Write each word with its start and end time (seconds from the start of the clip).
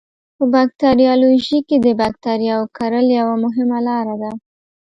په 0.37 0.43
باکتریالوژي 0.53 1.59
کې 1.67 1.77
د 1.85 1.87
بکټریاوو 2.01 2.71
کرل 2.77 3.07
یوه 3.19 3.35
مهمه 3.45 3.79
لاره 3.87 4.15
ده. 4.21 4.31